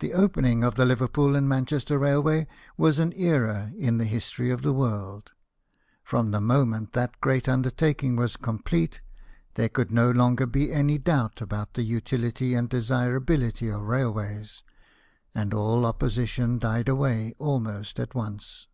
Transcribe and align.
The 0.00 0.12
opening 0.12 0.64
of 0.64 0.74
the 0.74 0.84
Liverpool 0.84 1.36
and 1.36 1.48
Man 1.48 1.66
chester 1.66 2.00
railway 2.00 2.48
was 2.76 2.98
an 2.98 3.12
era 3.12 3.72
in 3.76 3.98
the 3.98 4.06
history 4.06 4.50
of 4.50 4.62
the 4.62 4.72
world. 4.72 5.30
From 6.02 6.32
the 6.32 6.40
moment 6.40 6.94
that 6.94 7.20
great 7.20 7.48
under 7.48 7.70
taking 7.70 8.16
was 8.16 8.36
complete, 8.36 9.02
there 9.54 9.68
could 9.68 9.92
no 9.92 10.10
longer 10.10 10.46
be 10.46 10.72
any 10.72 10.98
doubt 10.98 11.40
about 11.40 11.74
the 11.74 11.84
utility 11.84 12.54
and 12.54 12.68
desirability 12.68 13.68
of 13.68 13.82
railv/ays, 13.82 14.64
and 15.32 15.54
all 15.54 15.86
opposition 15.86 16.58
died 16.58 16.88
away 16.88 17.34
almost 17.38 18.00
at 18.00 18.16
o 18.16 18.20
ice. 18.20 18.66